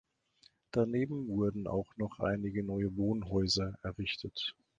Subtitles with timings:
[0.71, 4.55] Daneben wurden auch noch einige neue Wohnhäuser errichtet.